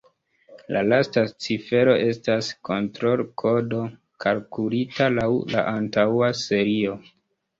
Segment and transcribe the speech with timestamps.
[0.75, 3.83] La lasta cifero estas kontrol-kodo
[4.25, 5.27] kalkulita laŭ
[5.57, 6.97] la antaŭa serio.